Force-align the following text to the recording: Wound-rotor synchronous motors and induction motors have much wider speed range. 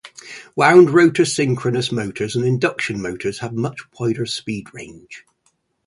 Wound-rotor 0.55 1.25
synchronous 1.25 1.91
motors 1.91 2.35
and 2.35 2.43
induction 2.43 3.03
motors 3.03 3.37
have 3.37 3.53
much 3.53 3.81
wider 3.99 4.25
speed 4.25 4.73
range. 4.73 5.27